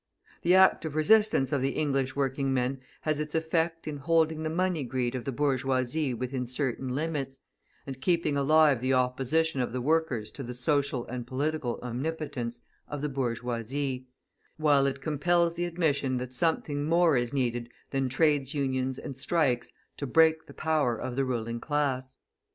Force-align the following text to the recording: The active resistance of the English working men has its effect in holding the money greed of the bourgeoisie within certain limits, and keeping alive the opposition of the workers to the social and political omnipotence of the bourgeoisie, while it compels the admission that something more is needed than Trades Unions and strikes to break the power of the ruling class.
The 0.41 0.55
active 0.55 0.95
resistance 0.95 1.51
of 1.51 1.61
the 1.61 1.73
English 1.75 2.15
working 2.15 2.51
men 2.51 2.79
has 3.01 3.19
its 3.19 3.35
effect 3.35 3.87
in 3.87 3.97
holding 3.97 4.41
the 4.41 4.49
money 4.49 4.83
greed 4.83 5.13
of 5.13 5.25
the 5.25 5.31
bourgeoisie 5.31 6.11
within 6.15 6.47
certain 6.47 6.95
limits, 6.95 7.39
and 7.85 8.01
keeping 8.01 8.35
alive 8.35 8.81
the 8.81 8.95
opposition 8.95 9.61
of 9.61 9.71
the 9.73 9.79
workers 9.79 10.31
to 10.31 10.41
the 10.41 10.55
social 10.55 11.05
and 11.05 11.27
political 11.27 11.79
omnipotence 11.83 12.61
of 12.87 13.03
the 13.03 13.09
bourgeoisie, 13.09 14.07
while 14.57 14.87
it 14.87 15.01
compels 15.01 15.53
the 15.53 15.65
admission 15.65 16.17
that 16.17 16.33
something 16.33 16.85
more 16.85 17.15
is 17.15 17.31
needed 17.31 17.69
than 17.91 18.09
Trades 18.09 18.55
Unions 18.55 18.97
and 18.97 19.15
strikes 19.15 19.71
to 19.97 20.07
break 20.07 20.47
the 20.47 20.53
power 20.55 20.97
of 20.97 21.15
the 21.15 21.25
ruling 21.25 21.59
class. 21.59 22.17